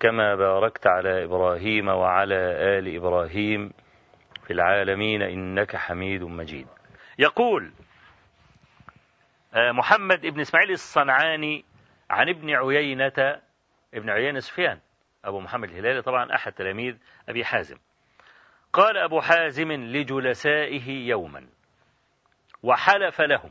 كما 0.00 0.34
باركت 0.34 0.86
على 0.86 1.24
إبراهيم 1.24 1.88
وعلى 1.88 2.34
آل 2.78 2.96
إبراهيم 2.96 3.72
في 4.46 4.52
العالمين 4.52 5.22
إنك 5.22 5.76
حميد 5.76 6.22
مجيد. 6.22 6.66
يقول 7.18 7.72
محمد 9.54 10.24
ابن 10.24 10.40
إسماعيل 10.40 10.70
الصنعاني 10.70 11.64
عن 12.10 12.28
ابن 12.28 12.50
عيينة 12.50 13.40
ابن 13.94 14.10
عيينة 14.10 14.40
سفيان 14.40 14.78
أبو 15.24 15.40
محمد 15.40 15.68
الهلالي 15.68 16.02
طبعا 16.02 16.34
أحد 16.34 16.52
تلاميذ 16.52 16.96
أبي 17.28 17.44
حازم. 17.44 17.76
قال 18.72 18.96
أبو 18.96 19.20
حازم 19.20 19.72
لجلسائه 19.72 21.08
يوما 21.08 21.46
وحلف 22.62 23.20
لهم 23.20 23.50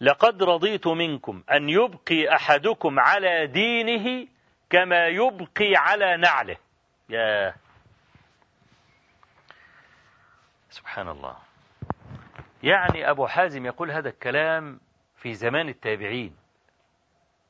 لقد 0.00 0.42
رضيت 0.42 0.86
منكم 0.86 1.42
أن 1.52 1.68
يبقي 1.68 2.34
أحدكم 2.34 3.00
على 3.00 3.46
دينه 3.46 4.26
كما 4.70 5.06
يبقي 5.06 5.76
على 5.76 6.16
نعله. 6.16 6.56
يا 7.08 7.54
سبحان 10.70 11.08
الله. 11.08 11.36
يعني 12.62 13.10
أبو 13.10 13.26
حازم 13.26 13.66
يقول 13.66 13.90
هذا 13.90 14.08
الكلام 14.08 14.80
في 15.16 15.34
زمان 15.34 15.68
التابعين. 15.68 16.36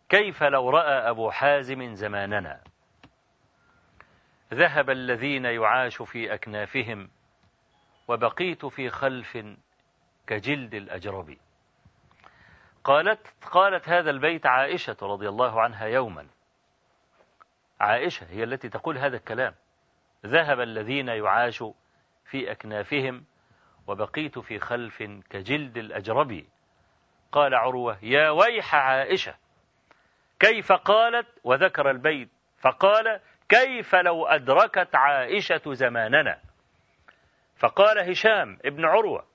كيف 0.08 0.42
لو 0.42 0.70
رأى 0.70 1.10
أبو 1.10 1.30
حازم 1.30 1.94
زماننا؟ 1.94 2.60
ذهب 4.54 4.90
الذين 4.90 5.44
يعاش 5.44 6.02
في 6.02 6.34
أكنافهم 6.34 7.10
وبقيت 8.08 8.66
في 8.66 8.90
خلف 8.90 9.38
كجلد 10.26 10.74
الأجرب. 10.74 11.36
قالت 12.84 13.34
قالت 13.42 13.88
هذا 13.88 14.10
البيت 14.10 14.46
عائشة 14.46 14.96
رضي 15.02 15.28
الله 15.28 15.60
عنها 15.60 15.86
يوما. 15.86 16.26
عائشة 17.80 18.26
هي 18.30 18.44
التي 18.44 18.68
تقول 18.68 18.98
هذا 18.98 19.16
الكلام. 19.16 19.54
ذهب 20.26 20.60
الذين 20.60 21.08
يعاش 21.08 21.64
في 22.24 22.50
أكنافهم 22.50 23.24
وبقيت 23.86 24.38
في 24.38 24.58
خلف 24.58 25.02
كجلد 25.30 25.76
الأجرب. 25.76 26.44
قال 27.32 27.54
عروة 27.54 27.98
يا 28.02 28.30
ويح 28.30 28.74
عائشة 28.74 29.34
كيف 30.40 30.72
قالت؟ 30.72 31.26
وذكر 31.44 31.90
البيت. 31.90 32.28
فقال 32.60 33.20
كيف 33.48 33.94
لو 33.94 34.26
أدركت 34.26 34.94
عائشة 34.94 35.62
زماننا؟ 35.66 36.40
فقال 37.56 38.10
هشام 38.10 38.58
ابن 38.64 38.84
عروة 38.84 39.26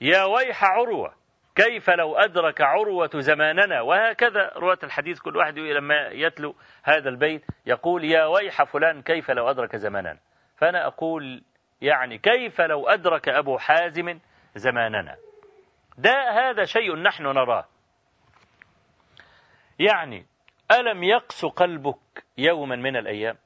يا 0.00 0.24
ويح 0.24 0.64
عروة 0.64 1.14
كيف 1.58 1.90
لو 1.90 2.16
أدرك 2.16 2.60
عروة 2.60 3.10
زماننا؟ 3.14 3.80
وهكذا 3.80 4.52
رواة 4.56 4.78
الحديث 4.82 5.20
كل 5.20 5.36
واحد 5.36 5.58
لما 5.58 6.08
يتلو 6.08 6.54
هذا 6.82 7.08
البيت 7.08 7.44
يقول 7.66 8.04
يا 8.04 8.24
ويح 8.24 8.62
فلان 8.62 9.02
كيف 9.02 9.30
لو 9.30 9.50
أدرك 9.50 9.76
زماننا؟ 9.76 10.18
فأنا 10.56 10.86
أقول 10.86 11.42
يعني 11.80 12.18
كيف 12.18 12.60
لو 12.60 12.88
أدرك 12.88 13.28
أبو 13.28 13.58
حازم 13.58 14.18
زماننا؟ 14.54 15.16
ده 15.98 16.30
هذا 16.30 16.64
شيء 16.64 16.96
نحن 16.96 17.22
نراه. 17.22 17.64
يعني 19.78 20.26
ألم 20.72 21.04
يقس 21.04 21.44
قلبك 21.44 22.24
يوما 22.38 22.76
من 22.76 22.96
الأيام؟ 22.96 23.36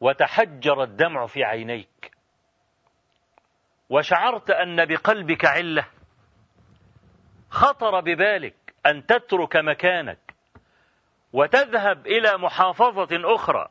وتحجر 0.00 0.82
الدمع 0.82 1.26
في 1.26 1.44
عينيك. 1.44 1.88
وشعرت 3.90 4.50
أن 4.50 4.84
بقلبك 4.84 5.44
علة. 5.44 5.86
خطر 7.50 8.00
ببالك 8.00 8.74
أن 8.86 9.06
تترك 9.06 9.56
مكانك 9.56 10.34
وتذهب 11.32 12.06
إلى 12.06 12.38
محافظة 12.38 13.34
أخرى 13.34 13.68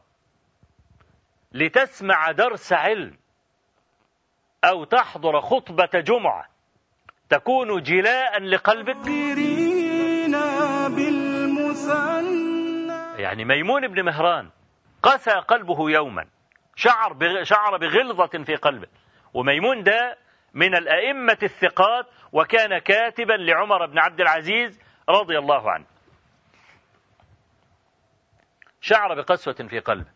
لتسمع 1.52 2.32
درس 2.32 2.74
علم 2.74 3.18
أو 4.64 4.84
تحضر 4.84 5.42
خطبة 5.42 6.00
جمعة 6.00 6.46
تكون 7.30 7.82
جلاء 7.82 8.44
لقلبك. 8.44 9.08
يعني 13.18 13.46
ميمون 13.46 13.88
بن 13.88 14.06
مهران 14.06 14.50
قسى 15.04 15.32
قلبه 15.32 15.90
يوما 15.90 16.26
شعر. 16.76 17.44
شعر 17.44 17.78
بغلظة 17.78 18.44
في 18.44 18.56
قلبه. 18.56 18.88
وميمون 19.36 19.84
ده 19.84 20.18
من 20.54 20.76
الأئمة 20.76 21.38
الثقات 21.44 22.06
وكان 22.32 22.78
كاتبا 22.78 23.34
لعمر 23.34 23.86
بن 23.86 24.00
عبد 24.00 24.22
العزيز 24.22 24.80
رضي 25.10 25.38
الله 25.38 25.72
عنه. 25.72 25.86
شعر 28.82 29.16
بقسوة 29.16 29.54
في 29.54 29.80
قلبه 29.80 30.12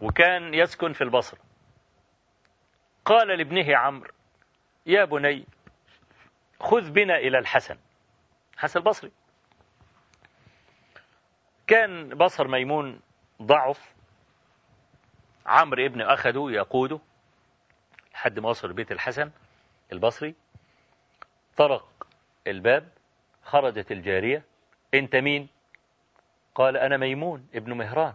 وكان 0.00 0.54
يسكن 0.54 0.92
في 0.92 1.04
البصرة 1.04 1.38
قال 3.04 3.28
لابنه 3.28 3.76
عمرو 3.76 4.10
يا 4.86 5.04
بني 5.04 5.46
خذ 6.60 6.90
بنا 6.90 7.16
إلى 7.16 7.38
الحسن. 7.38 7.78
حسن 8.56 8.80
البصري. 8.80 9.12
كان 11.66 12.08
بصر 12.08 12.48
ميمون 12.48 13.00
ضعف. 13.42 13.94
عمرو 15.46 15.86
ابن 15.86 16.02
أخده 16.02 16.46
يقوده. 16.50 17.00
لحد 18.18 18.38
ما 18.38 18.48
وصل 18.48 18.72
بيت 18.72 18.92
الحسن 18.92 19.30
البصري 19.92 20.34
طرق 21.56 22.06
الباب 22.46 22.88
خرجت 23.42 23.92
الجارية 23.92 24.42
أنت 24.94 25.16
مين؟ 25.16 25.48
قال 26.54 26.76
أنا 26.76 26.96
ميمون 26.96 27.46
ابن 27.54 27.72
مهران. 27.72 28.14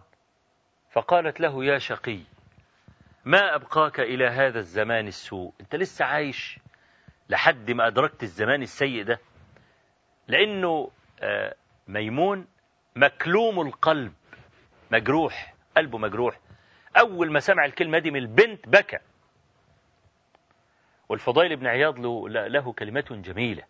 فقالت 0.90 1.40
له 1.40 1.64
يا 1.64 1.78
شقي 1.78 2.20
ما 3.24 3.54
أبقاك 3.54 4.00
إلى 4.00 4.26
هذا 4.26 4.58
الزمان 4.58 5.06
السوء؟ 5.06 5.52
أنت 5.60 5.74
لسه 5.76 6.04
عايش 6.04 6.58
لحد 7.28 7.70
ما 7.70 7.86
أدركت 7.86 8.22
الزمان 8.22 8.62
السيء 8.62 9.04
ده. 9.04 9.20
لأنه 10.28 10.90
ميمون 11.88 12.46
مكلوم 12.96 13.60
القلب 13.60 14.12
مجروح 14.90 15.54
قلبه 15.76 15.98
مجروح. 15.98 16.40
أول 16.96 17.32
ما 17.32 17.40
سمع 17.40 17.64
الكلمة 17.64 17.98
دي 17.98 18.10
من 18.10 18.20
البنت 18.20 18.68
بكى. 18.68 18.98
والفضيل 21.08 21.56
بن 21.56 21.66
عياض 21.66 21.98
له, 21.98 22.72
كلمة 22.72 23.04
جميلة. 23.10 23.62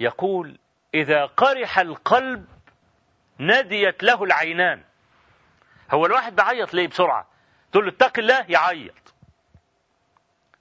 يقول 0.00 0.58
إذا 0.94 1.26
قرح 1.26 1.78
القلب 1.78 2.46
نديت 3.40 4.02
له 4.02 4.24
العينان. 4.24 4.82
هو 5.90 6.06
الواحد 6.06 6.36
بيعيط 6.36 6.74
ليه 6.74 6.88
بسرعة؟ 6.88 7.28
تقول 7.72 7.84
له 7.84 7.90
اتق 7.90 8.18
الله 8.18 8.44
يعيط. 8.48 9.14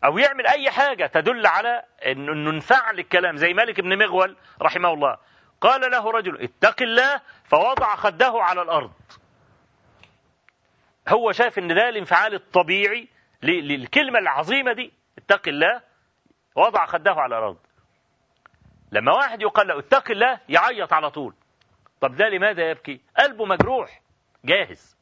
أو 0.06 0.18
يعمل 0.18 0.48
أي 0.48 0.72
حاجة 0.72 1.06
تدل 1.06 1.48
على 1.48 1.84
أنه 2.06 2.50
انفعل 2.50 3.00
الكلام 3.00 3.38
زي 3.38 3.54
مالك 3.54 3.81
بن 3.81 3.98
مغول 3.98 4.38
رحمه 4.62 4.94
الله. 4.94 5.18
قال 5.62 5.92
له 5.92 6.12
رجل 6.12 6.42
اتق 6.42 6.81
الله 6.81 7.22
فوضع 7.44 7.96
خده 7.96 8.34
على 8.36 8.62
الأرض. 8.62 8.92
هو 11.10 11.31
شاف 11.31 11.60
إن 11.60 11.68
ده 11.68 11.90
الانفعال 11.90 12.34
الطبيعي 12.34 13.08
للكلمة 13.44 14.19
العظيمة 14.19 14.74
دي. 14.74 14.94
اتق 15.25 15.48
الله 15.48 15.81
وضع 16.56 16.86
خده 16.86 17.12
على 17.12 17.38
الأرض. 17.38 17.58
لما 18.92 19.12
واحد 19.12 19.42
يقال 19.42 19.68
له 19.68 19.80
اتق 19.80 20.12
الله 20.12 20.40
يعيط 20.50 20.94
على 20.94 21.12
طول. 21.12 21.36
طب 22.02 22.16
ده 22.16 22.30
لماذا 22.30 22.70
يبكي؟ 22.70 23.02
قلبه 23.18 23.46
مجروح. 23.46 24.02
جاهز. 24.46 24.98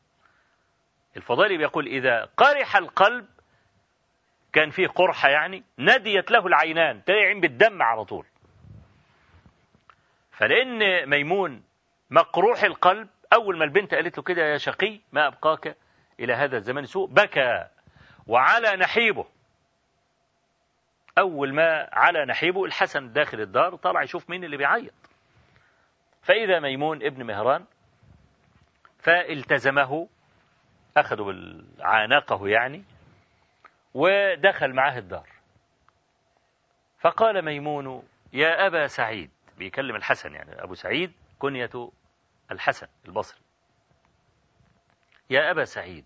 الفضالي 1.17 1.57
بيقول 1.57 1.87
إذا 1.87 2.29
قرح 2.37 2.75
القلب 2.75 3.25
كان 4.53 4.69
فيه 4.69 4.87
قرحة 4.87 5.29
يعني 5.29 5.63
نديت 5.79 6.31
له 6.31 6.47
العينان 6.47 7.03
تلاقي 7.03 7.21
عين 7.25 7.41
بالدم 7.41 7.81
على 7.81 8.05
طول. 8.05 8.25
فلأن 10.31 11.09
ميمون 11.09 11.63
مقروح 12.09 12.63
القلب 12.63 13.09
أول 13.33 13.57
ما 13.57 13.63
البنت 13.65 13.93
قالت 13.93 14.17
له 14.17 14.23
كده 14.23 14.41
يا 14.41 14.57
شقي 14.57 14.99
ما 15.11 15.27
أبقاك 15.27 15.77
إلى 16.19 16.33
هذا 16.33 16.57
الزمان 16.57 16.85
سوء 16.85 17.07
بكى 17.09 17.67
وعلى 18.27 18.75
نحيبه. 18.75 19.25
أول 21.17 21.53
ما 21.53 21.89
على 21.91 22.25
نحيبه 22.25 22.65
الحسن 22.65 23.13
داخل 23.13 23.41
الدار 23.41 23.75
طلع 23.75 24.03
يشوف 24.03 24.29
مين 24.29 24.43
اللي 24.43 24.57
بيعيط. 24.57 24.93
فإذا 26.21 26.59
ميمون 26.59 27.03
ابن 27.03 27.23
مهران 27.23 27.65
فالتزمه 28.99 30.07
أخذوا 30.97 31.25
بالعانقه 31.25 32.47
يعني 32.47 32.83
ودخل 33.93 34.73
معاه 34.73 34.97
الدار. 34.97 35.29
فقال 36.99 37.41
ميمون 37.41 38.03
يا 38.33 38.67
أبا 38.67 38.87
سعيد 38.87 39.31
بيكلم 39.57 39.95
الحسن 39.95 40.33
يعني 40.33 40.63
أبو 40.63 40.75
سعيد 40.75 41.11
كنية 41.39 41.91
الحسن 42.51 42.87
البصري. 43.05 43.39
يا 45.29 45.51
أبا 45.51 45.65
سعيد 45.65 46.05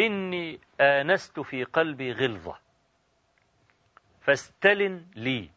إني 0.00 0.60
آنست 0.80 1.40
في 1.40 1.64
قلبي 1.64 2.12
غلظة 2.12 2.58
فاستلن 4.28 5.06
لي. 5.16 5.50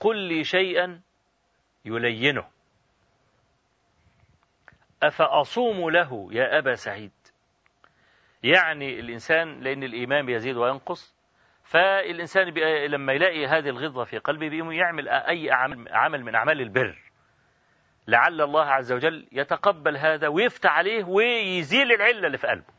قل 0.00 0.16
لي 0.16 0.44
شيئا 0.44 1.00
يلينه. 1.84 2.48
أفأصوم 5.02 5.90
له 5.90 6.28
يا 6.32 6.58
أبا 6.58 6.74
سعيد؟ 6.74 7.12
يعني 8.42 9.00
الإنسان 9.00 9.60
لأن 9.60 9.82
الإيمان 9.82 10.26
بيزيد 10.26 10.56
وينقص 10.56 11.16
فالإنسان 11.64 12.48
لما 12.90 13.12
يلاقي 13.12 13.46
هذه 13.46 13.68
الغضة 13.68 14.04
في 14.04 14.18
قلبه 14.18 14.48
بيقوم 14.48 14.72
يعمل 14.72 15.08
أي 15.08 15.50
عمل 15.90 16.24
من 16.24 16.34
أعمال 16.34 16.60
البر. 16.60 16.98
لعل 18.06 18.40
الله 18.40 18.64
عز 18.64 18.92
وجل 18.92 19.28
يتقبل 19.32 19.96
هذا 19.96 20.28
ويفتح 20.28 20.70
عليه 20.70 21.04
ويزيل 21.04 21.92
العلة 21.92 22.26
اللي 22.26 22.38
في 22.38 22.46
قلبه. 22.46 22.72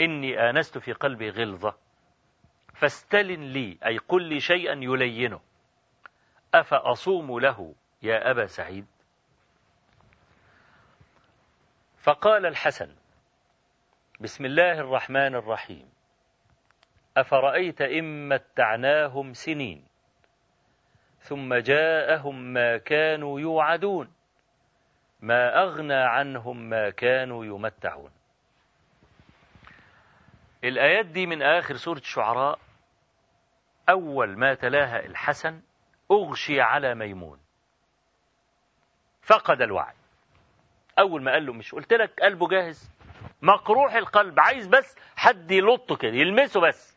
إني 0.00 0.50
آنست 0.50 0.78
في 0.78 0.92
قلبي 0.92 1.30
غلظة. 1.30 1.89
فاستلن 2.80 3.52
لي 3.52 3.78
أي 3.86 3.98
قل 3.98 4.22
لي 4.22 4.40
شيئا 4.40 4.72
يلينه. 4.72 5.40
أفأصوم 6.54 7.38
له 7.38 7.74
يا 8.02 8.30
أبا 8.30 8.46
سعيد؟ 8.46 8.86
فقال 11.98 12.46
الحسن 12.46 12.94
بسم 14.20 14.44
الله 14.44 14.72
الرحمن 14.72 15.34
الرحيم. 15.34 15.90
أفرأيت 17.16 17.82
إن 17.82 18.28
متعناهم 18.28 19.32
سنين 19.32 19.84
ثم 21.20 21.54
جاءهم 21.54 22.52
ما 22.52 22.76
كانوا 22.76 23.40
يوعدون 23.40 24.12
ما 25.20 25.62
أغنى 25.62 25.94
عنهم 25.94 26.56
ما 26.56 26.90
كانوا 26.90 27.44
يمتعون. 27.44 28.10
الآيات 30.64 31.06
دي 31.06 31.26
من 31.26 31.42
آخر 31.42 31.76
سورة 31.76 31.98
الشعراء 31.98 32.58
أول 33.90 34.38
ما 34.38 34.54
تلاها 34.54 35.06
الحسن 35.06 35.62
أغشي 36.10 36.60
على 36.60 36.94
ميمون. 36.94 37.40
فقد 39.22 39.62
الوعي. 39.62 39.94
أول 40.98 41.22
ما 41.22 41.32
قال 41.32 41.46
له 41.46 41.52
مش 41.52 41.74
قلت 41.74 41.92
لك 41.92 42.20
قلبه 42.22 42.48
جاهز؟ 42.48 42.90
مقروح 43.42 43.94
القلب 43.94 44.40
عايز 44.40 44.66
بس 44.66 44.96
حد 45.16 45.50
يلطه 45.50 45.96
كده 45.96 46.12
يلمسه 46.12 46.60
بس. 46.60 46.96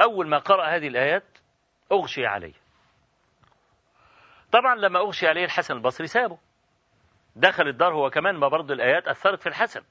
أول 0.00 0.28
ما 0.28 0.38
قرأ 0.38 0.66
هذه 0.66 0.88
الآيات 0.88 1.38
أغشي 1.92 2.26
عليه. 2.26 2.54
طبعا 4.52 4.74
لما 4.74 4.98
أغشي 4.98 5.28
عليه 5.28 5.44
الحسن 5.44 5.74
البصري 5.74 6.06
سابه. 6.06 6.38
دخل 7.36 7.68
الدار 7.68 7.94
هو 7.94 8.10
كمان 8.10 8.34
ما 8.34 8.48
برضه 8.48 8.74
الآيات 8.74 9.08
أثرت 9.08 9.40
في 9.40 9.48
الحسن. 9.48 9.82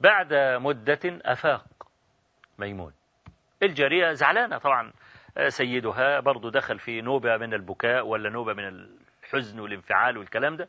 بعد 0.00 0.34
مدة 0.34 1.00
أفاق 1.04 1.66
ميمون. 2.58 2.99
الجارية 3.62 4.12
زعلانة 4.12 4.58
طبعا. 4.58 4.92
سيدها 5.48 6.20
برضه 6.20 6.50
دخل 6.50 6.78
في 6.78 7.00
نوبة 7.00 7.36
من 7.36 7.54
البكاء 7.54 8.06
ولا 8.06 8.30
نوبة 8.30 8.52
من 8.54 8.88
الحزن 9.24 9.60
والانفعال 9.60 10.18
والكلام 10.18 10.56
ده. 10.56 10.68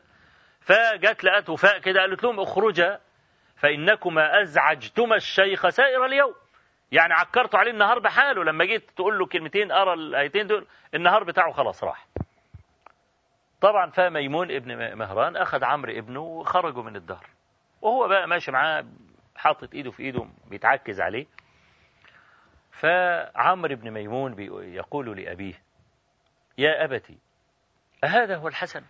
فجت 0.60 1.24
لقت 1.24 1.48
وفاء 1.50 1.78
كده 1.78 2.00
قالت 2.00 2.24
لهم 2.24 2.40
اخرجا 2.40 3.00
فإنكما 3.56 4.42
أزعجتما 4.42 5.16
الشيخ 5.16 5.68
سائر 5.68 6.04
اليوم. 6.06 6.34
يعني 6.92 7.14
عكرتوا 7.14 7.58
عليه 7.58 7.70
النهار 7.70 7.98
بحاله. 7.98 8.44
لما 8.44 8.64
جيت 8.64 8.90
تقول 8.96 9.18
له 9.18 9.26
كلمتين 9.26 9.72
أرى 9.72 9.92
الآيتين 9.92 10.46
دول 10.46 10.66
النهار 10.94 11.24
بتاعه 11.24 11.52
خلاص 11.52 11.84
راح. 11.84 12.06
طبعا 13.60 13.90
فميمون 13.90 14.50
ابن 14.50 14.96
مهران 14.98 15.36
أخذ 15.36 15.64
عمرو 15.64 15.92
ابنه 15.92 16.20
وخرجوا 16.20 16.82
من 16.82 16.96
الدار 16.96 17.26
وهو 17.82 18.08
بقى 18.08 18.28
ماشي 18.28 18.50
معاه 18.52 18.84
حاطط 19.36 19.74
إيده 19.74 19.90
في 19.90 20.02
إيده 20.02 20.26
بيتعكز 20.50 21.00
عليه. 21.00 21.26
فعمرو 22.72 23.76
بن 23.76 23.90
ميمون 23.90 24.34
يقول 24.74 25.16
لأبيه 25.16 25.62
يا 26.58 26.84
أبتي 26.84 27.18
أهذا 28.04 28.36
هو 28.36 28.48
الحسن؟ 28.48 28.84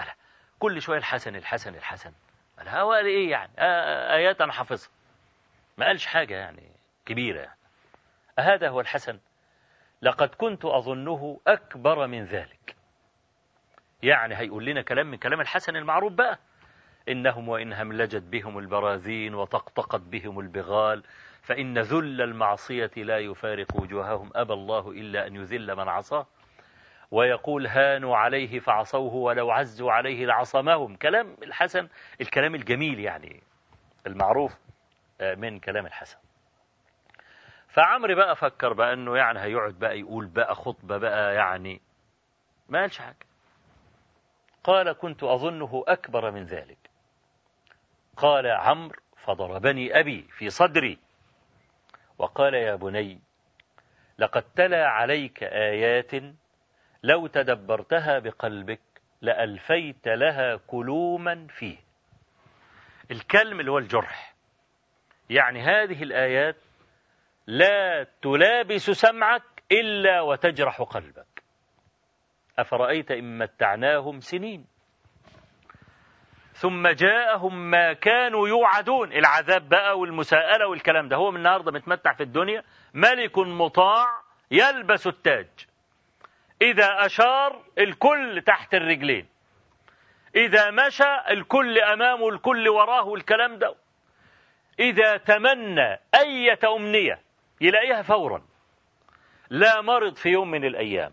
ألا 0.00 0.14
كل 0.58 0.82
شوية 0.82 0.98
الحسن 0.98 1.36
الحسن 1.36 1.74
الحسن. 1.74 2.12
ألا 2.60 2.80
هو 2.80 2.94
إيه 2.94 3.30
يعني؟ 3.30 3.52
آيات 4.14 4.40
أنا 4.40 4.52
حافظها 4.52 4.90
ما 5.78 5.86
قالش 5.86 6.06
حاجة 6.06 6.34
يعني 6.34 6.62
كبيرة 7.06 7.40
يعني. 7.40 7.58
أهذا 8.38 8.68
هو 8.68 8.80
الحسن؟ 8.80 9.18
لقد 10.02 10.28
كنت 10.28 10.64
أظنه 10.64 11.40
أكبر 11.46 12.06
من 12.06 12.24
ذلك. 12.24 12.76
يعني 14.02 14.34
هيقول 14.36 14.64
لنا 14.64 14.82
كلام 14.82 15.06
من 15.06 15.16
كلام 15.18 15.40
الحسن 15.40 15.76
المعروف 15.76 16.12
بقى. 16.12 16.38
إنهم 17.08 17.48
وإن 17.48 17.72
هملجت 17.72 18.22
بهم 18.22 18.58
البراذين 18.58 19.34
وطقطقت 19.34 20.00
بهم 20.00 20.40
البغال 20.40 21.02
فإن 21.42 21.78
ذل 21.78 22.22
المعصية 22.22 22.90
لا 22.96 23.18
يفارق 23.18 23.76
وجوههم 23.76 24.30
أبى 24.34 24.52
الله 24.52 24.90
إلا 24.90 25.26
أن 25.26 25.36
يذل 25.36 25.76
من 25.76 25.88
عصاه. 25.88 26.26
ويقول 27.10 27.66
هانوا 27.66 28.16
عليه 28.16 28.58
فعصوه 28.58 29.14
ولو 29.14 29.50
عزوا 29.50 29.92
عليه 29.92 30.26
لعصمهم. 30.26 30.96
كلام 30.96 31.36
الحسن 31.42 31.88
الكلام 32.20 32.54
الجميل 32.54 33.00
يعني 33.00 33.42
المعروف 34.06 34.52
من 35.36 35.58
كلام 35.58 35.86
الحسن. 35.86 36.18
فعمرو 37.68 38.14
بقى 38.14 38.36
فكر 38.36 38.72
بقى 38.72 38.92
انه 38.92 39.16
يعني 39.16 39.40
هيقعد 39.40 39.74
بقى 39.78 40.00
يقول 40.00 40.26
بقى 40.26 40.54
خطبة 40.54 40.98
بقى 40.98 41.34
يعني 41.34 41.80
ما 42.68 42.80
قالش 42.80 42.98
حاجة. 42.98 43.26
قال 44.64 44.92
كنت 44.92 45.22
أظنه 45.22 45.84
أكبر 45.88 46.30
من 46.30 46.44
ذلك. 46.44 46.78
قال 48.16 48.46
عمرو 48.46 49.00
فضربني 49.16 50.00
أبي 50.00 50.22
في 50.22 50.50
صدري. 50.50 50.98
وقال 52.32 52.54
يا 52.54 52.74
بني 52.74 53.20
لقد 54.18 54.42
تلا 54.42 54.86
عليك 54.88 55.42
آيات 55.42 56.10
لو 57.02 57.26
تدبرتها 57.26 58.18
بقلبك 58.18 58.80
لألفيت 59.20 60.08
لها 60.08 60.56
كلوما 60.56 61.46
فيه. 61.46 61.78
الكلم 63.10 63.60
اللي 63.60 63.70
هو 63.70 63.78
الجرح 63.78 64.34
يعني 65.30 65.60
هذه 65.60 66.02
الآيات 66.02 66.56
لا 67.46 68.06
تلابس 68.22 68.90
سمعك 68.90 69.62
إلا 69.72 70.20
وتجرح 70.20 70.82
قلبك. 70.82 71.42
أفرأيت 72.58 73.10
إن 73.10 73.38
متعناهم 73.38 74.20
سنين؟ 74.20 74.66
ثم 76.62 76.88
جاءهم 76.88 77.70
ما 77.70 77.92
كانوا 77.92 78.48
يوعدون. 78.48 79.12
العذاب 79.12 79.68
بقى 79.68 79.98
والمساءلة 79.98 80.66
والكلام 80.68 81.08
ده. 81.08 81.16
هو 81.16 81.30
من 81.30 81.36
النهاردة 81.36 81.72
متمتع 81.72 82.12
في 82.12 82.22
الدنيا. 82.22 82.64
ملك 82.94 83.38
مطاع 83.38 84.06
يلبس 84.50 85.06
التاج. 85.06 85.48
إذا 86.62 87.06
أشار 87.06 87.62
الكل 87.78 88.42
تحت 88.46 88.74
الرجلين. 88.74 89.26
إذا 90.36 90.70
مشى 90.70 91.30
الكل 91.30 91.78
أمامه 91.78 92.28
الكل 92.28 92.68
وراه 92.68 93.04
والكلام 93.04 93.58
ده. 93.58 93.74
إذا 94.80 95.16
تمنى 95.16 95.98
أية 96.14 96.60
أمنية 96.76 97.20
يلاقيها 97.60 98.02
فورا. 98.02 98.42
لا 99.50 99.80
مرض 99.80 100.16
في 100.16 100.28
يوم 100.28 100.50
من 100.50 100.64
الأيام. 100.64 101.12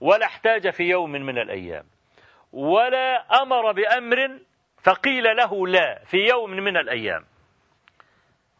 ولا 0.00 0.26
احتاج 0.26 0.70
في 0.70 0.82
يوم 0.82 1.12
من 1.12 1.38
الأيام. 1.38 1.84
ولا 2.52 3.42
أمر 3.42 3.72
بأمر 3.72 4.38
فقيل 4.82 5.36
له 5.36 5.66
لا 5.66 6.04
في 6.04 6.16
يوم 6.16 6.50
من 6.50 6.76
الأيام. 6.76 7.24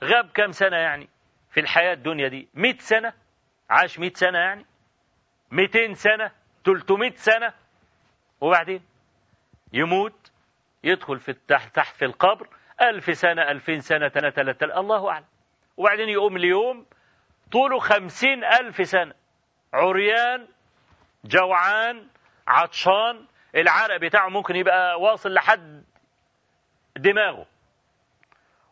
غاب 0.05 0.31
كم 0.35 0.53
سنة 0.53 0.77
يعني 0.77 1.09
في 1.51 1.61
الحياة 1.61 1.93
الدنيا 1.93 2.29
دي؟ 2.29 2.49
مئة 2.55 2.79
سنة؟ 2.79 3.13
عاش 3.71 3.99
مئة 3.99 4.15
سنة 4.15 4.39
يعني؟ 4.39 4.67
مئتين 5.51 5.95
سنة؟ 5.95 6.31
تلتمائة 6.65 7.15
سنة؟ 7.15 7.53
وبعدين؟ 8.41 8.83
يموت؟ 9.73 10.33
يدخل 10.85 11.19
في 11.19 11.33
تحت 11.33 11.75
تحت 11.75 11.97
في 11.97 12.05
القبر؟ 12.05 12.49
ألف 12.83 13.19
سنة 13.19 13.43
ألفين 13.43 13.81
سنة 13.81 14.09
سنة 14.09 14.31
ثلاثة 14.31 14.81
الله 14.81 15.11
أعلم. 15.11 15.25
وبعدين 15.77 16.09
يقوم 16.09 16.37
اليوم 16.37 16.87
طوله 17.53 17.79
خمسين 17.79 18.45
ألف 18.45 18.89
سنة. 18.89 19.15
عريان 19.75 20.49
جوعان 21.25 22.09
عطشان. 22.49 23.27
العرق 23.55 23.97
بتاعه 23.97 24.29
ممكن 24.29 24.57
يبقى 24.57 25.01
واصل 25.01 25.35
لحد 25.35 25.85
دماغه. 26.97 27.47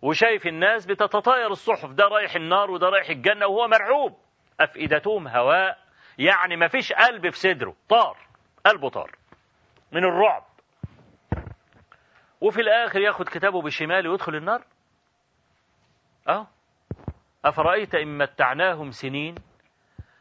وشايف 0.02 0.46
الناس 0.46 0.86
بتتطاير 0.86 1.50
الصحف 1.50 1.90
ده 1.90 2.04
رايح 2.04 2.34
النار 2.34 2.70
وده 2.70 2.88
رايح 2.88 3.10
الجنة 3.10 3.46
وهو 3.46 3.68
مرعوب. 3.68 4.18
أفئدتهم 4.60 5.28
هواء 5.28 5.78
يعني 6.18 6.56
ما 6.56 6.68
فيش 6.68 6.92
قلب 6.92 7.30
في 7.30 7.38
صدره 7.38 7.76
طار 7.88 8.16
قلبه 8.66 8.88
طار 8.88 9.16
من 9.92 10.04
الرعب. 10.04 10.44
وفي 12.40 12.60
الآخر 12.60 13.00
ياخد 13.00 13.28
كتابه 13.28 13.62
بشماله 13.62 14.10
ويدخل 14.10 14.34
النار؟ 14.34 14.64
أه. 16.28 16.46
أفرأيت 17.44 17.94
إن 17.94 18.18
متعناهم 18.18 18.90
سنين 18.90 19.34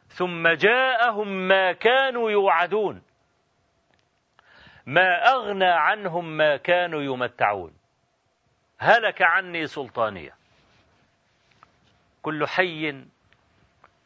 ثم 0.08 0.48
جاءهم 0.48 1.28
ما 1.28 1.72
كانوا 1.72 2.32
يوعدون. 2.32 3.02
ما 4.86 5.32
أغنى 5.32 5.66
عنهم 5.66 6.38
ما 6.38 6.58
كانوا 6.58 7.02
يمتعون. 7.02 7.79
هلك 8.82 9.22
عني 9.22 9.68
سلطانية. 9.68 10.36
كل 12.22 12.48
حي 12.48 13.06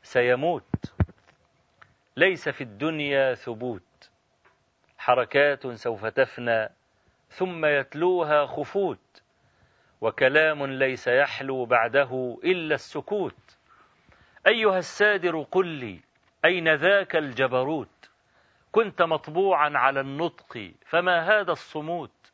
سيموت. 0.04 0.94
ليس 2.18 2.50
في 2.50 2.62
الدنيا 2.62 3.34
ثبوت. 3.34 4.10
حركات 4.98 5.68
سوف 5.68 6.06
تفنى 6.06 6.70
ثم 7.30 7.66
يتلوها 7.66 8.46
خفوت. 8.46 9.24
وكلام 10.02 10.66
ليس 10.66 11.08
يحلو 11.08 11.66
بعده 11.66 12.38
إلا 12.44 12.76
السكوت. 12.76 13.58
أيها 14.48 14.78
السادر 14.78 15.42
قل 15.42 15.68
لي 15.68 16.00
أين 16.46 16.76
ذاك 16.76 17.16
الجبروت؟ 17.16 18.10
كنت 18.72 19.02
مطبوعا 19.02 19.72
على 19.76 20.00
النطق 20.00 20.72
فما 20.86 21.20
هذا 21.20 21.52
الصموت؟ 21.52 22.33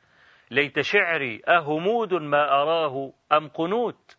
ليت 0.51 0.81
شعري 0.81 1.41
أهمود 1.47 2.13
ما 2.13 2.61
أراه 2.61 3.11
أم 3.31 3.47
قنوت؟ 3.47 4.17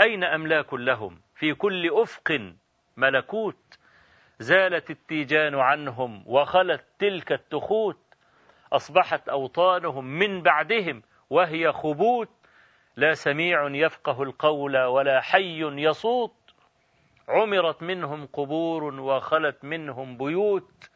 أين 0.00 0.24
أملاك 0.24 0.74
لهم؟ 0.74 1.20
في 1.34 1.54
كل 1.54 1.90
أفق 1.92 2.52
ملكوت. 2.96 3.78
زالت 4.38 4.90
التيجان 4.90 5.54
عنهم 5.54 6.22
وخلت 6.26 6.84
تلك 6.98 7.32
التخوت. 7.32 7.98
أصبحت 8.72 9.28
أوطانهم 9.28 10.04
من 10.04 10.42
بعدهم 10.42 11.02
وهي 11.30 11.72
خبوت. 11.72 12.30
لا 12.96 13.14
سميع 13.14 13.68
يفقه 13.68 14.22
القول 14.22 14.78
ولا 14.78 15.20
حي 15.20 15.60
يصوت. 15.62 16.54
عمرت 17.28 17.82
منهم 17.82 18.26
قبور 18.26 18.84
وخلت 18.84 19.64
منهم 19.64 20.16
بيوت. 20.16 20.90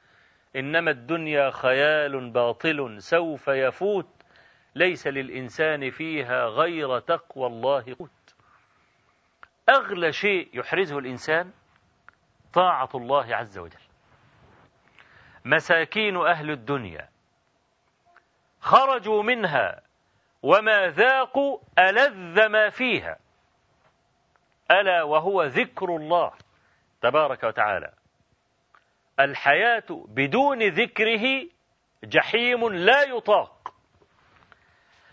إنما 0.57 0.91
الدنيا 0.91 1.51
خيال 1.51 2.31
باطل 2.31 3.03
سوف 3.03 3.49
يفوت. 3.49 4.18
ليس 4.79 5.07
للإنسان 5.07 5.91
فيها 5.91 6.47
غير 6.47 6.99
تقوى 6.99 7.47
الله 7.47 7.97
قوت 7.99 8.35
أغلى 9.69 10.13
شيء 10.13 10.49
يحرزه 10.53 10.99
الإنسان 10.99 11.53
طاعة 12.53 12.89
الله 12.95 13.37
عز 13.37 13.59
وجل. 13.59 13.81
مساكين 15.45 16.17
أهل 16.17 16.51
الدنيا 16.51 17.09
خرجوا 18.61 19.23
منها 19.23 19.83
وما 20.43 20.87
ذاقوا 20.87 21.59
ألذ 21.79 22.47
ما 22.47 22.71
فيها. 22.71 23.19
ألا 24.71 25.03
وهو 25.03 25.43
ذكر 25.43 25.97
الله 25.97 26.33
تبارك 27.01 27.43
وتعالى. 27.43 27.93
الحياة 29.21 30.07
بدون 30.09 30.63
ذكره 30.63 31.49
جحيم 32.05 32.69
لا 32.69 33.03
يطاق. 33.03 33.68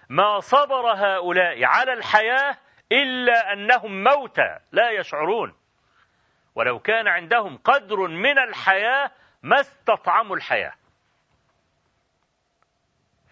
ما 0.09 0.39
صبر 0.39 0.91
هؤلاء 0.91 1.63
على 1.63 1.93
الحياة 1.93 2.57
إلا 2.91 3.53
أنهم 3.53 4.03
موتى 4.03 4.59
لا 4.71 4.89
يشعرون. 4.91 5.55
ولو 6.55 6.79
كان 6.79 7.07
عندهم 7.07 7.57
قدر 7.57 8.07
من 8.07 8.39
الحياة 8.39 9.11
ما 9.43 9.59
استطعموا 9.59 10.35
الحياة. 10.35 10.73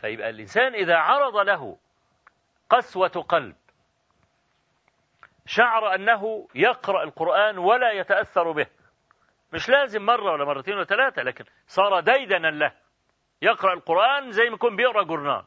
فيبقى 0.01 0.29
الإنسان 0.29 0.73
إذا 0.73 0.95
عرض 0.95 1.37
له 1.37 1.77
قسوة 2.69 3.07
قلب 3.07 3.55
شعر 5.45 5.95
أنه 5.95 6.47
يقرأ 6.55 7.03
القرآن 7.03 7.57
ولا 7.57 7.91
يتأثر 7.91 8.51
به. 8.51 8.67
مش 9.53 9.69
لازم 9.69 10.05
مرة 10.05 10.31
ولا 10.31 10.45
مرتين 10.45 10.73
ولا 10.73 10.85
ثلاثة 10.85 11.21
لكن 11.21 11.45
صار 11.67 11.99
ديدنا 11.99 12.47
له. 12.47 12.73
يقرأ 13.41 13.73
القرآن 13.73 14.31
زي 14.31 14.49
ما 14.49 14.55
يكون 14.55 14.75
بيقرأ 14.75 15.03
جورنال. 15.03 15.45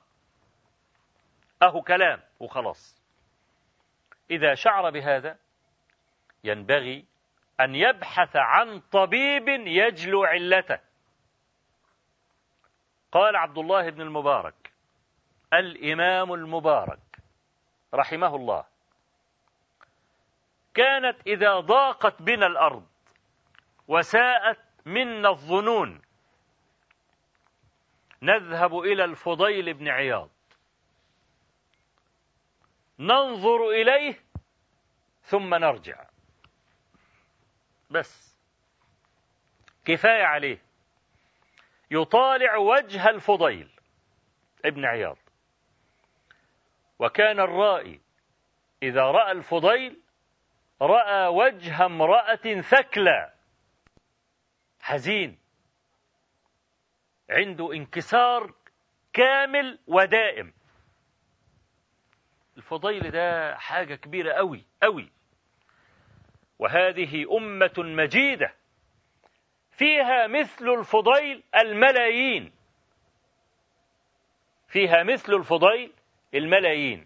أهو 1.63 1.83
كلام 1.83 2.23
وخلاص. 2.41 3.03
إذا 4.31 4.55
شعر 4.55 4.91
بهذا 4.91 5.39
ينبغي 6.45 7.05
أن 7.61 7.75
يبحث 7.75 8.37
عن 8.37 8.81
طبيب 8.81 9.49
يجلو 9.49 10.25
علته. 10.25 10.79
قال 13.13 13.37
عبد 13.37 13.59
الله 13.59 13.91
بن 13.91 14.01
المبارك 14.01 14.73
الإمام 15.53 16.33
المبارك 16.33 16.99
رحمه 17.95 18.37
الله 18.37 18.65
كانت 20.75 21.27
إذا 21.27 21.61
ضاقت 21.61 22.23
بنا 22.23 22.47
الأرض 22.47 22.87
وساءت 23.89 24.59
منا 24.87 25.29
الظنون 25.29 26.03
نذهب 28.23 28.79
إلى 28.79 29.05
الفضيل 29.05 29.75
بن 29.75 29.89
عياض. 29.89 30.31
ننظر 32.99 33.69
إليه 33.71 34.21
ثم 35.23 35.55
نرجع. 35.55 36.07
بس. 37.91 38.37
كفاية 39.85 40.25
عليه. 40.25 40.63
يطالع 41.91 42.57
وجه 42.57 43.09
الفضيل 43.09 43.71
ابن 44.65 44.85
عياض. 44.85 45.19
وكان 46.99 47.41
الرائي 47.41 48.01
إذا 48.83 49.03
رأى 49.03 49.33
الفضيل 49.33 50.03
رأى 50.83 51.27
وجه 51.27 51.87
امرأة 51.87 52.61
ثكلى. 52.61 53.33
حزين. 54.81 55.39
عنده 57.31 57.73
انكسار 57.73 58.55
كامل 59.13 59.79
ودائم. 59.87 60.53
الفضيل 62.57 63.11
ده 63.11 63.57
حاجة 63.57 63.95
كبيرة 63.95 64.33
أوي 64.33 64.65
أوي. 64.85 65.13
وهذه 66.59 67.37
أمة 67.37 67.75
مجيدة. 67.79 68.55
فيها 69.71 70.27
مثل 70.27 70.69
الفضيل 70.69 71.43
الملايين. 71.57 72.53
فيها 74.69 75.03
مثل 75.03 75.33
الفضيل 75.35 75.93
الملايين. 76.35 77.05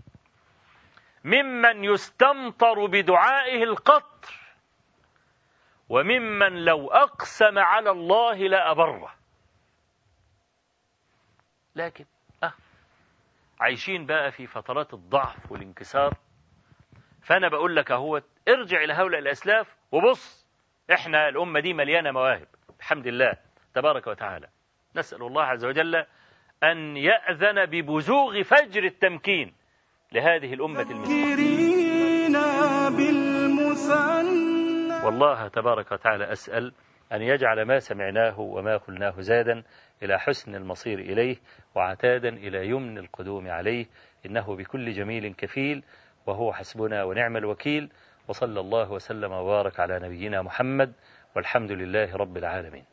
ممن 1.24 1.84
يستمطر 1.84 2.86
بدعائه 2.86 3.62
القطر. 3.62 4.34
وممن 5.88 6.64
لو 6.64 6.88
أقسم 6.88 7.58
على 7.58 7.90
الله 7.90 8.36
لأبره. 8.36 9.14
لكن 11.76 12.04
عايشين 13.60 14.06
بقى 14.06 14.30
في 14.32 14.46
فترات 14.46 14.94
الضعف 14.94 15.52
والانكسار. 15.52 16.14
فأنا 17.22 17.48
بقول 17.48 17.76
لك 17.76 17.90
أهوت 17.90 18.24
ارجع 18.48 18.84
إلى 18.84 18.92
هؤلاء 18.92 19.20
الأسلاف 19.20 19.76
وبص 19.92 20.48
إحنا 20.92 21.28
الأمة 21.28 21.60
دي 21.60 21.72
مليانة 21.74 22.10
مواهب. 22.10 22.46
الحمد 22.80 23.06
لله 23.06 23.32
تبارك 23.74 24.06
وتعالى. 24.06 24.48
نسأل 24.96 25.22
الله 25.22 25.42
عز 25.42 25.64
وجل 25.64 25.94
أن 26.64 26.96
يأذن 26.96 27.66
ببزوغ 27.66 28.42
فجر 28.42 28.84
التمكين 28.84 29.54
لهذه 30.12 30.54
الأمة 30.54 30.80
المسلمة. 30.82 31.50
والله 35.04 35.48
تبارك 35.48 35.92
وتعالى 35.92 36.32
أسأل 36.32 36.72
أن 37.12 37.22
يجعل 37.22 37.62
ما 37.62 37.78
سمعناه 37.78 38.40
وما 38.40 38.76
قلناه 38.76 39.14
زادا 39.20 39.62
إلى 40.02 40.18
حسن 40.18 40.54
المصير 40.54 40.98
إليه 40.98 41.36
وعتادا 41.74 42.28
إلى 42.28 42.68
يمن 42.68 42.98
القدوم 42.98 43.48
عليه. 43.48 43.86
إنه 44.26 44.56
بكل 44.56 44.92
جميل 44.92 45.34
كفيل 45.34 45.84
وهو 46.26 46.52
حسبنا 46.52 47.04
ونعم 47.04 47.36
الوكيل. 47.36 47.90
وصلى 48.28 48.60
الله 48.60 48.92
وسلم 48.92 49.32
وبارك 49.32 49.80
على 49.80 49.98
نبينا 49.98 50.42
محمد 50.42 50.92
والحمد 51.36 51.72
لله 51.72 52.16
رب 52.16 52.36
العالمين. 52.36 52.89